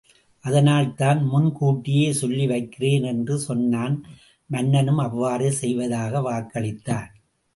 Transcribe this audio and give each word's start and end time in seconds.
அதனால்தான் 0.45 1.19
முன் 1.23 1.49
கூட்டியே 1.57 2.07
சொல்லி 2.11 2.45
வைக்கிறேன்! 2.47 3.03
என்று 3.03 3.35
சொன்னான் 3.39 3.95
மன்னனும் 4.49 4.97
அவ்வாறே 4.97 5.51
செய்வதாக 5.59 6.21
வாக்களித்தான். 6.21 7.11